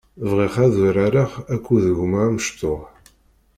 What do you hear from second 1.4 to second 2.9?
akked gma amecṭuḥ.